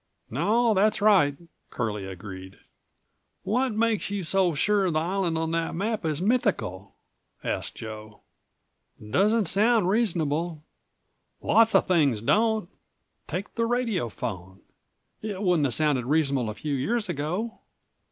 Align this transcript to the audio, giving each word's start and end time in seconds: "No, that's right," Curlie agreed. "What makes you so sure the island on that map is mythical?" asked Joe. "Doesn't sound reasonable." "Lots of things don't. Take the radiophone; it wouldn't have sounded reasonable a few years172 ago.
"No, 0.31 0.73
that's 0.73 0.99
right," 0.99 1.37
Curlie 1.69 2.07
agreed. 2.07 2.57
"What 3.43 3.73
makes 3.73 4.09
you 4.09 4.23
so 4.23 4.55
sure 4.55 4.89
the 4.89 4.97
island 4.97 5.37
on 5.37 5.51
that 5.51 5.75
map 5.75 6.05
is 6.05 6.19
mythical?" 6.23 6.95
asked 7.43 7.75
Joe. 7.75 8.21
"Doesn't 8.99 9.45
sound 9.45 9.89
reasonable." 9.89 10.63
"Lots 11.39 11.75
of 11.75 11.85
things 11.85 12.23
don't. 12.23 12.67
Take 13.27 13.53
the 13.53 13.67
radiophone; 13.67 14.61
it 15.21 15.43
wouldn't 15.43 15.67
have 15.67 15.75
sounded 15.75 16.05
reasonable 16.05 16.49
a 16.49 16.55
few 16.55 16.75
years172 16.75 17.09
ago. 17.09 17.59